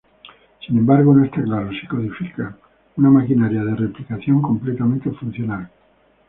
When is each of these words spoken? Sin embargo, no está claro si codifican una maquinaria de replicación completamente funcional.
Sin 0.65 0.79
embargo, 0.79 1.13
no 1.13 1.23
está 1.25 1.43
claro 1.43 1.69
si 1.79 1.85
codifican 1.85 2.57
una 2.97 3.11
maquinaria 3.11 3.63
de 3.63 3.75
replicación 3.75 4.41
completamente 4.41 5.11
funcional. 5.11 5.69